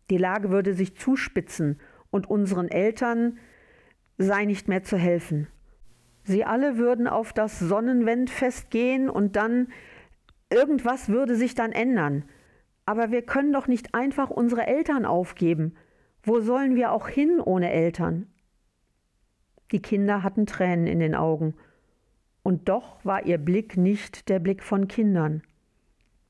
Die 0.09 0.17
Lage 0.17 0.49
würde 0.49 0.73
sich 0.73 0.95
zuspitzen 0.95 1.79
und 2.09 2.29
unseren 2.29 2.69
Eltern 2.69 3.37
sei 4.17 4.45
nicht 4.45 4.69
mehr 4.69 4.83
zu 4.83 4.97
helfen. 4.97 5.47
Sie 6.23 6.45
alle 6.45 6.77
würden 6.77 7.07
auf 7.07 7.33
das 7.33 7.59
Sonnenwendfest 7.59 8.69
gehen 8.69 9.09
und 9.09 9.35
dann 9.35 9.67
irgendwas 10.49 11.09
würde 11.09 11.35
sich 11.35 11.55
dann 11.55 11.73
ändern. 11.73 12.23
Aber 12.87 13.11
wir 13.11 13.21
können 13.21 13.51
doch 13.51 13.67
nicht 13.67 13.93
einfach 13.93 14.29
unsere 14.29 14.65
Eltern 14.65 15.05
aufgeben. 15.05 15.75
Wo 16.23 16.39
sollen 16.39 16.75
wir 16.75 16.93
auch 16.93 17.09
hin 17.09 17.41
ohne 17.41 17.69
Eltern? 17.69 18.27
Die 19.71 19.81
Kinder 19.81 20.23
hatten 20.23 20.45
Tränen 20.45 20.87
in 20.87 20.99
den 20.99 21.13
Augen 21.13 21.53
und 22.43 22.69
doch 22.69 23.03
war 23.03 23.25
ihr 23.25 23.39
Blick 23.39 23.75
nicht 23.75 24.29
der 24.29 24.39
Blick 24.39 24.63
von 24.63 24.87
Kindern. 24.87 25.41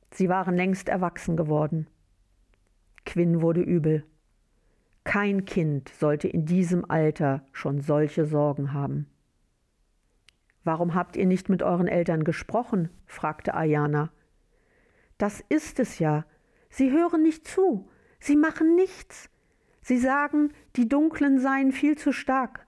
Sie 0.10 0.30
waren 0.30 0.56
längst 0.56 0.90
erwachsen 0.90 1.38
geworden. 1.38 1.86
Quinn 3.06 3.40
wurde 3.44 3.62
übel. 3.62 4.04
Kein 5.04 5.46
Kind 5.46 5.90
sollte 5.90 6.28
in 6.28 6.46
diesem 6.46 6.90
Alter 6.90 7.46
schon 7.52 7.82
solche 7.82 8.26
Sorgen 8.26 8.74
haben. 8.74 9.06
Warum 10.64 10.96
habt 10.96 11.16
ihr 11.18 11.28
nicht 11.28 11.50
mit 11.50 11.62
euren 11.62 11.88
Eltern 11.88 12.24
gesprochen? 12.24 12.90
fragte 13.06 13.54
Ayana. 13.54 14.12
Das 15.20 15.44
ist 15.50 15.80
es 15.80 16.00
ja. 16.00 16.26
Sie 16.70 16.92
hören 16.92 17.24
nicht 17.24 17.48
zu. 17.48 17.90
Sie 18.20 18.36
machen 18.36 18.76
nichts. 18.76 19.30
Sie 19.82 19.98
sagen, 19.98 20.52
die 20.76 20.90
Dunklen 20.90 21.40
seien 21.40 21.72
viel 21.72 21.98
zu 21.98 22.12
stark. 22.12 22.68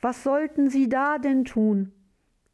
Was 0.00 0.22
sollten 0.22 0.68
sie 0.68 0.88
da 0.88 1.18
denn 1.18 1.44
tun? 1.44 1.92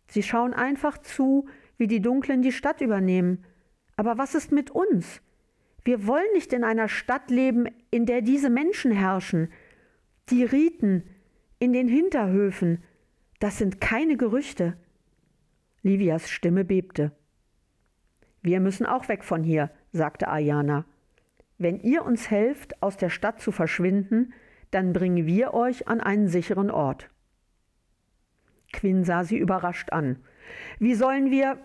Sie 0.09 0.23
schauen 0.23 0.55
einfach 0.55 0.99
zu, 0.99 1.49
wie 1.77 1.87
die 1.87 2.03
Dunklen 2.03 2.43
die 2.43 2.53
Stadt 2.53 2.81
übernehmen. 2.81 3.45
Aber 3.97 4.19
was 4.19 4.35
ist 4.35 4.53
mit 4.53 4.71
uns? 4.71 5.23
Wir 5.85 6.07
wollen 6.07 6.33
nicht 6.35 6.53
in 6.53 6.65
einer 6.65 6.89
Stadt 6.89 7.31
leben, 7.31 7.67
in 7.91 8.07
der 8.07 8.21
diese 8.23 8.51
Menschen 8.51 8.93
herrschen. 8.93 9.51
Die 10.29 10.45
Riten 10.45 11.05
in 11.59 11.73
den 11.73 11.89
Hinterhöfen, 11.89 12.83
das 13.39 13.59
sind 13.59 13.81
keine 13.81 14.17
Gerüchte. 14.17 14.77
Livias 15.83 16.29
Stimme 16.29 16.65
bebte. 16.65 17.13
Wir 18.43 18.61
müssen 18.61 18.87
auch 18.87 19.09
weg 19.09 19.25
von 19.25 19.43
hier, 19.43 19.71
sagte 19.93 20.29
Ayana. 20.29 20.85
Wenn 21.59 21.81
ihr 21.81 22.05
uns 22.05 22.31
helft, 22.31 22.83
aus 22.83 22.97
der 22.97 23.11
Stadt 23.11 23.41
zu 23.41 23.53
verschwinden, 23.53 24.33
dann 24.71 24.93
bringen 24.93 25.27
wir 25.27 25.53
euch 25.53 25.89
an 25.89 26.01
einen 26.01 26.29
sicheren 26.29 26.71
Ort. 26.71 27.11
Quinn 28.73 29.05
sah 29.05 29.25
sie 29.25 29.37
überrascht 29.37 29.93
an. 29.93 30.19
Wie 30.79 30.95
sollen 30.95 31.31
wir. 31.31 31.59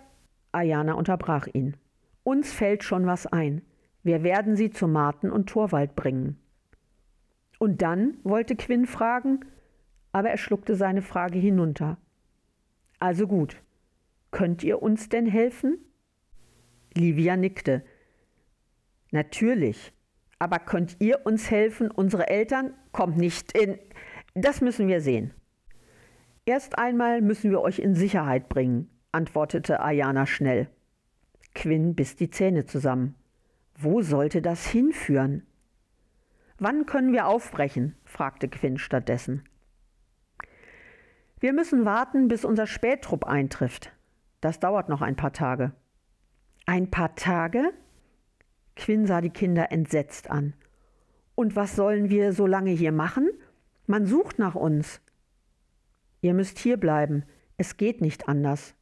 Ayana 0.52 0.94
unterbrach 0.94 1.48
ihn. 1.54 1.78
Uns 2.24 2.52
fällt 2.52 2.84
schon 2.84 3.06
was 3.06 3.28
ein. 3.28 3.62
Wir 4.04 4.24
werden 4.24 4.56
sie 4.56 4.70
zu 4.70 4.88
Marten 4.88 5.32
und 5.32 5.48
Torwald 5.48 5.96
bringen. 5.96 6.38
Und 7.60 7.82
dann? 7.82 8.18
wollte 8.24 8.56
Quinn 8.56 8.86
fragen, 8.86 9.42
aber 10.12 10.30
er 10.30 10.38
schluckte 10.38 10.76
seine 10.76 11.02
Frage 11.02 11.40
hinunter. 11.40 11.98
Also 13.00 13.28
gut. 13.28 13.62
Könnt 14.32 14.64
ihr 14.64 14.82
uns 14.82 15.10
denn 15.10 15.26
helfen? 15.26 15.78
Livia 16.94 17.38
nickte. 17.38 17.84
Natürlich. 19.16 19.94
Aber 20.40 20.60
könnt 20.60 20.98
ihr 21.00 21.26
uns 21.26 21.50
helfen, 21.50 21.90
unsere 21.90 22.28
Eltern? 22.28 22.74
Kommt 22.92 23.16
nicht 23.16 23.58
in. 23.58 23.80
Das 24.34 24.60
müssen 24.60 24.90
wir 24.90 25.00
sehen. 25.00 25.34
Erst 26.46 26.78
einmal 26.78 27.22
müssen 27.22 27.50
wir 27.50 27.62
euch 27.62 27.80
in 27.80 27.96
Sicherheit 27.96 28.50
bringen, 28.50 28.90
antwortete 29.14 29.80
Ayana 29.80 30.26
schnell. 30.26 30.68
Quinn 31.54 31.96
biss 31.96 32.18
die 32.18 32.30
Zähne 32.30 32.66
zusammen. 32.66 33.16
Wo 33.78 34.02
sollte 34.02 34.42
das 34.42 34.68
hinführen? 34.68 35.48
Wann 36.60 36.86
können 36.86 37.14
wir 37.14 37.28
aufbrechen? 37.28 37.96
fragte 38.04 38.50
Quinn 38.50 38.78
stattdessen. 38.78 39.46
Wir 41.40 41.54
müssen 41.54 41.86
warten, 41.86 42.28
bis 42.28 42.44
unser 42.44 42.68
Spättrupp 42.68 43.24
eintrifft. 43.24 43.94
Das 44.42 44.60
dauert 44.60 44.90
noch 44.90 45.02
ein 45.02 45.16
paar 45.16 45.32
Tage. 45.32 45.72
Ein 46.66 46.92
paar 46.92 47.16
Tage? 47.16 47.72
Quinn 48.76 49.06
sah 49.06 49.22
die 49.22 49.30
Kinder 49.30 49.72
entsetzt 49.72 50.30
an. 50.30 50.54
Und 51.36 51.56
was 51.56 51.76
sollen 51.76 52.10
wir 52.10 52.34
so 52.34 52.46
lange 52.46 52.72
hier 52.72 52.92
machen? 52.92 53.30
Man 53.88 54.06
sucht 54.06 54.40
nach 54.40 54.56
uns. 54.56 55.02
Ihr 56.22 56.34
müsst 56.34 56.60
hier 56.60 56.78
bleiben. 56.78 57.24
Es 57.58 57.78
geht 57.78 58.02
nicht 58.02 58.28
anders. 58.28 58.74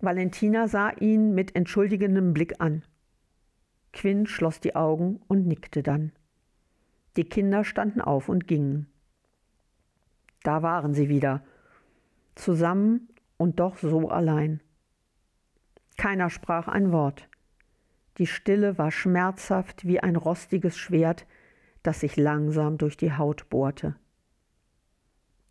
Valentina 0.00 0.68
sah 0.68 0.90
ihn 0.90 1.34
mit 1.34 1.56
entschuldigendem 1.56 2.32
Blick 2.32 2.60
an. 2.60 2.82
Quinn 3.92 4.26
schloss 4.26 4.60
die 4.60 4.76
Augen 4.76 5.20
und 5.26 5.46
nickte 5.46 5.82
dann. 5.82 6.12
Die 7.16 7.24
Kinder 7.24 7.64
standen 7.64 8.00
auf 8.00 8.28
und 8.28 8.46
gingen. 8.46 8.86
Da 10.42 10.62
waren 10.62 10.94
sie 10.94 11.08
wieder, 11.08 11.42
zusammen 12.34 13.08
und 13.36 13.60
doch 13.60 13.76
so 13.78 14.08
allein. 14.08 14.60
Keiner 15.96 16.30
sprach 16.30 16.68
ein 16.68 16.92
Wort. 16.92 17.29
Die 18.18 18.26
Stille 18.26 18.76
war 18.78 18.90
schmerzhaft 18.90 19.86
wie 19.86 20.00
ein 20.00 20.16
rostiges 20.16 20.76
Schwert, 20.76 21.26
das 21.82 22.00
sich 22.00 22.16
langsam 22.16 22.78
durch 22.78 22.96
die 22.96 23.12
Haut 23.12 23.48
bohrte. 23.48 23.96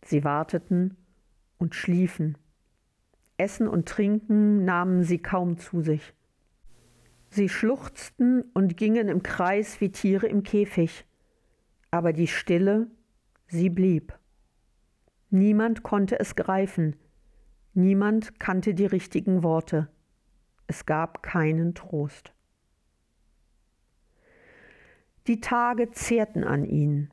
Sie 0.06 0.24
warteten 0.24 0.98
und 1.58 1.76
schliefen. 1.76 2.38
Essen 3.38 3.68
und 3.68 3.88
Trinken 3.88 4.66
nahmen 4.66 5.04
sie 5.04 5.20
kaum 5.20 5.58
zu 5.58 5.82
sich. 5.82 6.14
Sie 7.30 7.48
schluchzten 7.48 8.42
und 8.54 8.76
gingen 8.76 9.08
im 9.08 9.24
Kreis 9.24 9.80
wie 9.82 9.92
Tiere 9.92 10.28
im 10.28 10.44
Käfig, 10.44 11.06
aber 11.92 12.12
die 12.12 12.28
Stille, 12.28 12.88
sie 13.48 13.70
blieb. 13.70 14.18
Niemand 15.30 15.84
konnte 15.84 16.20
es 16.20 16.36
greifen, 16.36 16.96
niemand 17.74 18.40
kannte 18.40 18.74
die 18.74 18.88
richtigen 18.88 19.44
Worte, 19.44 19.90
es 20.66 20.86
gab 20.86 21.22
keinen 21.22 21.76
Trost. 21.76 22.34
Die 25.30 25.42
Tage 25.42 25.92
zehrten 25.92 26.44
an 26.44 26.66
ihn. 26.66 27.12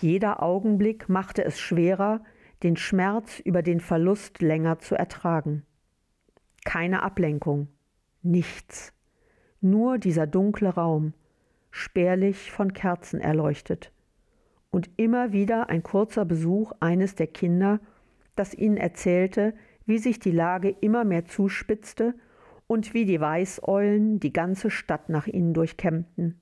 Jeder 0.00 0.42
Augenblick 0.42 1.08
machte 1.08 1.44
es 1.44 1.60
schwerer, 1.60 2.24
den 2.64 2.76
Schmerz 2.76 3.38
über 3.38 3.62
den 3.62 3.78
Verlust 3.78 4.42
länger 4.42 4.80
zu 4.80 4.96
ertragen. 4.96 5.64
Keine 6.64 7.04
Ablenkung, 7.04 7.68
nichts, 8.20 8.92
nur 9.60 9.98
dieser 9.98 10.26
dunkle 10.26 10.70
Raum, 10.70 11.14
spärlich 11.70 12.50
von 12.50 12.72
Kerzen 12.72 13.20
erleuchtet, 13.20 13.92
und 14.72 14.90
immer 14.96 15.32
wieder 15.32 15.68
ein 15.68 15.84
kurzer 15.84 16.24
Besuch 16.24 16.72
eines 16.80 17.14
der 17.14 17.28
Kinder, 17.28 17.78
das 18.34 18.54
ihnen 18.54 18.76
erzählte, 18.76 19.54
wie 19.84 19.98
sich 19.98 20.18
die 20.18 20.32
Lage 20.32 20.70
immer 20.80 21.04
mehr 21.04 21.26
zuspitzte 21.26 22.16
und 22.66 22.92
wie 22.92 23.04
die 23.04 23.20
Weißeulen 23.20 24.18
die 24.18 24.32
ganze 24.32 24.68
Stadt 24.68 25.08
nach 25.10 25.28
ihnen 25.28 25.54
durchkämmten. 25.54 26.40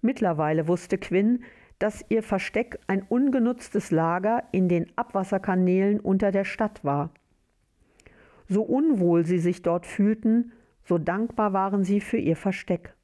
Mittlerweile 0.00 0.68
wusste 0.68 0.98
Quinn, 0.98 1.44
dass 1.78 2.04
ihr 2.08 2.22
Versteck 2.22 2.78
ein 2.86 3.02
ungenutztes 3.02 3.90
Lager 3.90 4.44
in 4.52 4.68
den 4.68 4.86
Abwasserkanälen 4.96 6.00
unter 6.00 6.32
der 6.32 6.44
Stadt 6.44 6.84
war. 6.84 7.10
So 8.48 8.62
unwohl 8.62 9.24
sie 9.24 9.38
sich 9.38 9.62
dort 9.62 9.86
fühlten, 9.86 10.52
so 10.84 10.98
dankbar 10.98 11.52
waren 11.52 11.84
sie 11.84 12.00
für 12.00 12.16
ihr 12.16 12.36
Versteck. 12.36 12.94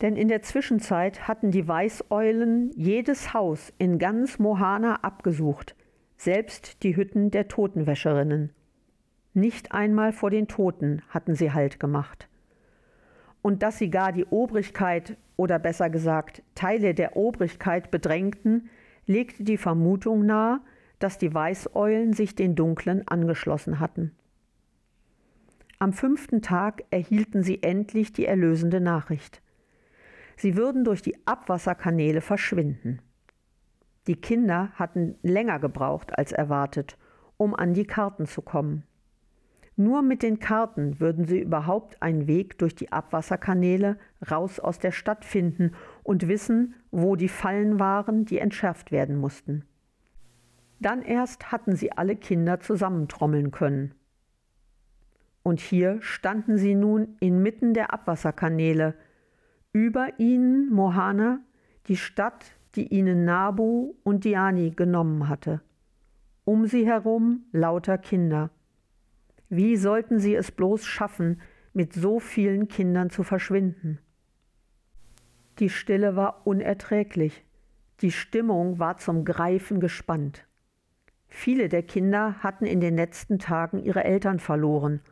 Denn 0.00 0.16
in 0.16 0.26
der 0.26 0.42
Zwischenzeit 0.42 1.28
hatten 1.28 1.52
die 1.52 1.66
Weißeulen 1.66 2.72
jedes 2.74 3.32
Haus 3.32 3.72
in 3.78 3.98
ganz 3.98 4.40
Mohana 4.40 4.96
abgesucht, 4.96 5.76
selbst 6.16 6.82
die 6.82 6.96
Hütten 6.96 7.30
der 7.30 7.46
Totenwäscherinnen. 7.46 8.50
Nicht 9.32 9.72
einmal 9.72 10.12
vor 10.12 10.30
den 10.30 10.48
Toten 10.48 11.02
hatten 11.08 11.36
sie 11.36 11.52
Halt 11.52 11.78
gemacht. 11.78 12.28
Und 13.42 13.62
dass 13.62 13.78
sie 13.78 13.90
gar 13.90 14.12
die 14.12 14.26
Obrigkeit 14.26 15.16
oder 15.36 15.58
besser 15.58 15.90
gesagt 15.90 16.42
Teile 16.54 16.94
der 16.94 17.16
Obrigkeit 17.16 17.90
bedrängten, 17.90 18.70
legte 19.06 19.44
die 19.44 19.56
Vermutung 19.56 20.26
nahe, 20.26 20.60
dass 20.98 21.18
die 21.18 21.32
Weißeulen 21.32 22.12
sich 22.12 22.34
den 22.34 22.54
Dunklen 22.54 23.06
angeschlossen 23.08 23.80
hatten. 23.80 24.12
Am 25.78 25.92
fünften 25.92 26.42
Tag 26.42 26.84
erhielten 26.90 27.42
sie 27.42 27.62
endlich 27.62 28.12
die 28.12 28.26
erlösende 28.26 28.80
Nachricht. 28.80 29.42
Sie 30.36 30.56
würden 30.56 30.84
durch 30.84 31.02
die 31.02 31.26
Abwasserkanäle 31.26 32.20
verschwinden. 32.20 33.00
Die 34.06 34.16
Kinder 34.16 34.70
hatten 34.74 35.16
länger 35.22 35.58
gebraucht 35.58 36.16
als 36.16 36.32
erwartet, 36.32 36.98
um 37.36 37.54
an 37.54 37.74
die 37.74 37.84
Karten 37.84 38.26
zu 38.26 38.42
kommen. 38.42 38.84
Nur 39.76 40.02
mit 40.02 40.22
den 40.22 40.38
Karten 40.38 41.00
würden 41.00 41.26
sie 41.26 41.40
überhaupt 41.40 42.02
einen 42.02 42.26
Weg 42.26 42.58
durch 42.58 42.74
die 42.74 42.92
Abwasserkanäle 42.92 43.96
raus 44.30 44.60
aus 44.60 44.78
der 44.78 44.92
Stadt 44.92 45.24
finden 45.24 45.72
und 46.02 46.28
wissen, 46.28 46.74
wo 46.90 47.16
die 47.16 47.28
Fallen 47.28 47.80
waren, 47.80 48.26
die 48.26 48.38
entschärft 48.38 48.92
werden 48.92 49.16
mussten. 49.16 49.64
Dann 50.78 51.00
erst 51.00 51.52
hatten 51.52 51.74
sie 51.74 51.92
alle 51.92 52.16
Kinder 52.16 52.60
zusammentrommeln 52.60 53.50
können. 53.50 53.94
Und 55.42 55.60
hier 55.60 56.02
standen 56.02 56.58
sie 56.58 56.74
nun 56.74 57.16
inmitten 57.20 57.72
der 57.72 57.92
Abwasserkanäle, 57.92 58.94
über 59.72 60.18
ihnen 60.18 60.70
Mohana, 60.70 61.40
die 61.86 61.96
Stadt, 61.96 62.44
die 62.74 62.88
ihnen 62.88 63.24
Nabu 63.24 63.94
und 64.02 64.24
Diani 64.24 64.70
genommen 64.70 65.28
hatte. 65.28 65.62
Um 66.44 66.66
sie 66.66 66.86
herum 66.86 67.44
lauter 67.52 67.96
Kinder. 67.96 68.50
Wie 69.54 69.76
sollten 69.76 70.18
sie 70.18 70.34
es 70.34 70.50
bloß 70.50 70.86
schaffen, 70.86 71.42
mit 71.74 71.92
so 71.92 72.20
vielen 72.20 72.68
Kindern 72.68 73.10
zu 73.10 73.22
verschwinden? 73.22 73.98
Die 75.58 75.68
Stille 75.68 76.16
war 76.16 76.46
unerträglich. 76.46 77.44
Die 78.00 78.12
Stimmung 78.12 78.78
war 78.78 78.96
zum 78.96 79.26
Greifen 79.26 79.78
gespannt. 79.78 80.46
Viele 81.28 81.68
der 81.68 81.82
Kinder 81.82 82.36
hatten 82.42 82.64
in 82.64 82.80
den 82.80 82.96
letzten 82.96 83.38
Tagen 83.38 83.78
ihre 83.78 84.04
Eltern 84.04 84.38
verloren. 84.38 85.02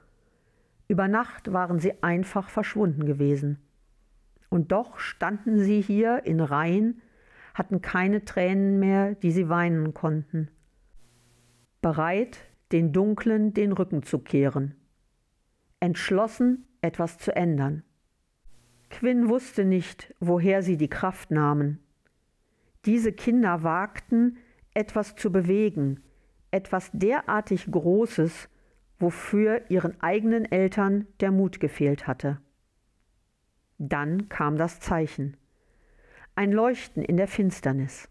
Über 0.88 1.06
Nacht 1.06 1.52
waren 1.52 1.78
sie 1.78 2.02
einfach 2.02 2.48
verschwunden 2.48 3.04
gewesen. 3.04 3.58
Und 4.48 4.72
doch 4.72 4.98
standen 4.98 5.58
sie 5.58 5.82
hier 5.82 6.24
in 6.24 6.40
Reihen, 6.40 7.02
hatten 7.52 7.82
keine 7.82 8.24
Tränen 8.24 8.78
mehr, 8.78 9.14
die 9.16 9.32
sie 9.32 9.50
weinen 9.50 9.92
konnten. 9.92 10.48
Bereit, 11.82 12.49
den 12.72 12.92
Dunklen 12.92 13.52
den 13.52 13.72
Rücken 13.72 14.02
zu 14.02 14.18
kehren. 14.18 14.74
Entschlossen, 15.80 16.66
etwas 16.82 17.18
zu 17.18 17.34
ändern. 17.34 17.82
Quinn 18.90 19.28
wusste 19.28 19.64
nicht, 19.64 20.14
woher 20.20 20.62
sie 20.62 20.76
die 20.76 20.88
Kraft 20.88 21.30
nahmen. 21.30 21.80
Diese 22.84 23.12
Kinder 23.12 23.62
wagten, 23.62 24.38
etwas 24.74 25.16
zu 25.16 25.30
bewegen, 25.32 26.02
etwas 26.50 26.90
derartig 26.92 27.70
Großes, 27.70 28.48
wofür 28.98 29.70
ihren 29.70 30.00
eigenen 30.00 30.44
Eltern 30.50 31.06
der 31.20 31.30
Mut 31.30 31.60
gefehlt 31.60 32.06
hatte. 32.06 32.40
Dann 33.78 34.28
kam 34.28 34.56
das 34.56 34.80
Zeichen. 34.80 35.36
Ein 36.34 36.52
Leuchten 36.52 37.02
in 37.02 37.16
der 37.16 37.28
Finsternis. 37.28 38.08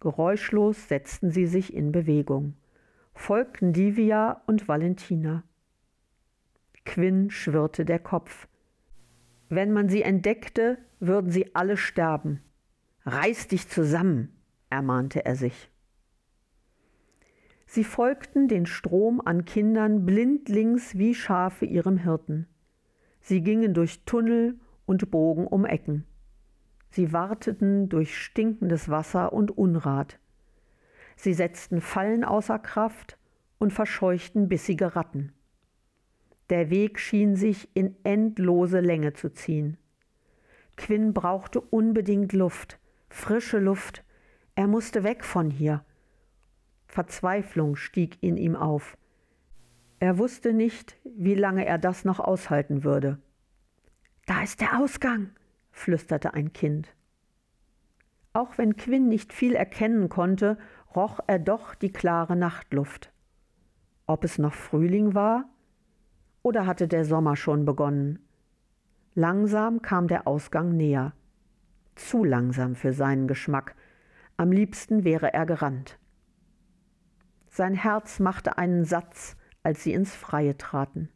Geräuschlos 0.00 0.88
setzten 0.88 1.30
sie 1.30 1.46
sich 1.46 1.72
in 1.72 1.92
Bewegung 1.92 2.54
folgten 3.14 3.72
Livia 3.72 4.42
und 4.46 4.68
Valentina. 4.68 5.44
Quinn 6.84 7.30
schwirrte 7.30 7.84
der 7.84 7.98
Kopf. 7.98 8.48
Wenn 9.48 9.72
man 9.72 9.88
sie 9.88 10.02
entdeckte, 10.02 10.78
würden 11.00 11.30
sie 11.30 11.54
alle 11.54 11.76
sterben. 11.76 12.40
Reiß 13.06 13.48
dich 13.48 13.68
zusammen, 13.68 14.34
ermahnte 14.70 15.24
er 15.24 15.36
sich. 15.36 15.70
Sie 17.66 17.84
folgten 17.84 18.48
den 18.48 18.66
Strom 18.66 19.20
an 19.24 19.44
Kindern 19.44 20.04
blindlings 20.04 20.96
wie 20.96 21.14
Schafe 21.14 21.64
ihrem 21.64 21.98
Hirten. 21.98 22.46
Sie 23.20 23.40
gingen 23.40 23.74
durch 23.74 24.04
Tunnel 24.04 24.60
und 24.86 25.10
bogen 25.10 25.46
um 25.46 25.64
Ecken. 25.64 26.04
Sie 26.90 27.12
warteten 27.12 27.88
durch 27.88 28.16
stinkendes 28.16 28.88
Wasser 28.88 29.32
und 29.32 29.50
Unrat. 29.50 30.18
Sie 31.16 31.34
setzten 31.34 31.80
Fallen 31.80 32.24
außer 32.24 32.58
Kraft 32.58 33.18
und 33.58 33.72
verscheuchten 33.72 34.48
bissige 34.48 34.96
Ratten. 34.96 35.32
Der 36.50 36.70
Weg 36.70 36.98
schien 36.98 37.36
sich 37.36 37.68
in 37.74 37.96
endlose 38.04 38.80
Länge 38.80 39.14
zu 39.14 39.32
ziehen. 39.32 39.78
Quinn 40.76 41.14
brauchte 41.14 41.60
unbedingt 41.60 42.32
Luft, 42.32 42.78
frische 43.08 43.58
Luft. 43.58 44.04
Er 44.54 44.66
musste 44.66 45.04
weg 45.04 45.24
von 45.24 45.50
hier. 45.50 45.84
Verzweiflung 46.86 47.76
stieg 47.76 48.18
in 48.20 48.36
ihm 48.36 48.56
auf. 48.56 48.96
Er 50.00 50.18
wusste 50.18 50.52
nicht, 50.52 50.96
wie 51.04 51.34
lange 51.34 51.64
er 51.64 51.78
das 51.78 52.04
noch 52.04 52.20
aushalten 52.20 52.84
würde. 52.84 53.18
Da 54.26 54.42
ist 54.42 54.60
der 54.60 54.78
Ausgang, 54.78 55.30
flüsterte 55.70 56.34
ein 56.34 56.52
Kind. 56.52 56.94
Auch 58.32 58.58
wenn 58.58 58.76
Quinn 58.76 59.08
nicht 59.08 59.32
viel 59.32 59.54
erkennen 59.54 60.08
konnte, 60.08 60.58
roch 60.94 61.20
er 61.26 61.38
doch 61.38 61.74
die 61.74 61.92
klare 61.92 62.36
Nachtluft. 62.36 63.12
Ob 64.06 64.24
es 64.24 64.38
noch 64.38 64.54
Frühling 64.54 65.14
war? 65.14 65.48
Oder 66.42 66.66
hatte 66.66 66.88
der 66.88 67.04
Sommer 67.04 67.36
schon 67.36 67.64
begonnen? 67.64 68.18
Langsam 69.14 69.80
kam 69.80 70.08
der 70.08 70.26
Ausgang 70.26 70.76
näher. 70.76 71.12
Zu 71.94 72.24
langsam 72.24 72.74
für 72.74 72.92
seinen 72.92 73.28
Geschmack. 73.28 73.76
Am 74.36 74.52
liebsten 74.52 75.04
wäre 75.04 75.32
er 75.32 75.46
gerannt. 75.46 75.98
Sein 77.48 77.74
Herz 77.74 78.18
machte 78.18 78.58
einen 78.58 78.84
Satz, 78.84 79.36
als 79.62 79.84
sie 79.84 79.92
ins 79.92 80.14
Freie 80.14 80.58
traten. 80.58 81.08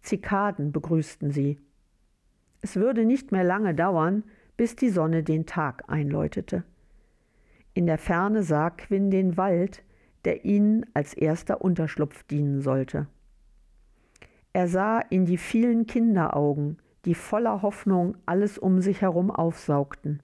Zikaden 0.00 0.72
begrüßten 0.72 1.30
sie. 1.30 1.60
Es 2.62 2.76
würde 2.76 3.04
nicht 3.04 3.32
mehr 3.32 3.44
lange 3.44 3.74
dauern, 3.74 4.24
bis 4.56 4.76
die 4.76 4.88
Sonne 4.88 5.22
den 5.22 5.46
Tag 5.46 5.84
einläutete. 5.88 6.64
In 7.74 7.86
der 7.86 7.98
Ferne 7.98 8.42
sah 8.42 8.70
Quinn 8.70 9.10
den 9.10 9.36
Wald, 9.36 9.82
der 10.24 10.44
ihnen 10.44 10.86
als 10.94 11.14
erster 11.14 11.62
Unterschlupf 11.62 12.22
dienen 12.24 12.60
sollte. 12.60 13.06
Er 14.52 14.68
sah 14.68 15.00
in 15.00 15.24
die 15.24 15.38
vielen 15.38 15.86
Kinderaugen, 15.86 16.78
die 17.04 17.14
voller 17.14 17.62
Hoffnung 17.62 18.16
alles 18.26 18.58
um 18.58 18.80
sich 18.80 19.00
herum 19.00 19.30
aufsaugten. 19.30 20.22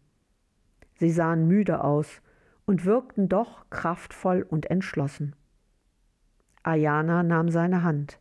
Sie 0.96 1.10
sahen 1.10 1.48
müde 1.48 1.82
aus 1.82 2.20
und 2.66 2.84
wirkten 2.84 3.28
doch 3.28 3.68
kraftvoll 3.70 4.42
und 4.42 4.70
entschlossen. 4.70 5.34
Ayana 6.62 7.22
nahm 7.22 7.48
seine 7.48 7.82
Hand, 7.82 8.20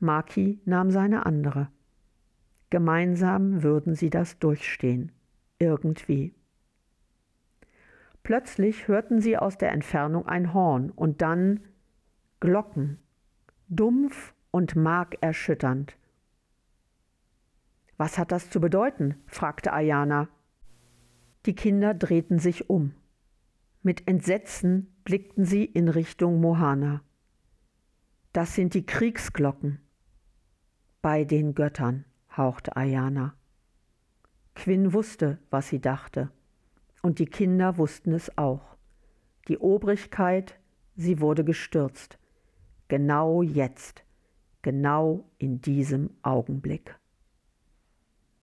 Maki 0.00 0.60
nahm 0.64 0.90
seine 0.90 1.26
andere. 1.26 1.68
Gemeinsam 2.70 3.62
würden 3.62 3.94
sie 3.94 4.10
das 4.10 4.38
durchstehen, 4.40 5.12
irgendwie. 5.60 6.34
Plötzlich 8.22 8.86
hörten 8.88 9.20
sie 9.20 9.36
aus 9.36 9.58
der 9.58 9.72
Entfernung 9.72 10.26
ein 10.26 10.54
Horn 10.54 10.90
und 10.90 11.22
dann 11.22 11.60
Glocken, 12.40 12.98
dumpf 13.68 14.34
und 14.50 14.76
markerschütternd. 14.76 15.96
Was 17.96 18.18
hat 18.18 18.32
das 18.32 18.50
zu 18.50 18.60
bedeuten? 18.60 19.16
fragte 19.26 19.72
Ayana. 19.72 20.28
Die 21.46 21.54
Kinder 21.54 21.94
drehten 21.94 22.38
sich 22.38 22.68
um. 22.70 22.94
Mit 23.82 24.06
Entsetzen 24.06 24.94
blickten 25.04 25.44
sie 25.44 25.64
in 25.64 25.88
Richtung 25.88 26.40
Mohana. 26.40 27.02
Das 28.32 28.54
sind 28.54 28.74
die 28.74 28.86
Kriegsglocken. 28.86 29.80
Bei 31.00 31.24
den 31.24 31.54
Göttern, 31.54 32.04
hauchte 32.36 32.76
Ayana. 32.76 33.34
Quinn 34.54 34.92
wusste, 34.92 35.38
was 35.50 35.68
sie 35.68 35.80
dachte, 35.80 36.30
und 37.02 37.18
die 37.18 37.26
Kinder 37.26 37.76
wussten 37.76 38.12
es 38.12 38.36
auch. 38.38 38.76
Die 39.48 39.58
Obrigkeit, 39.58 40.58
sie 40.96 41.20
wurde 41.20 41.44
gestürzt. 41.44 42.18
Genau 42.88 43.42
jetzt, 43.42 44.04
genau 44.62 45.24
in 45.38 45.60
diesem 45.60 46.10
Augenblick. 46.22 46.98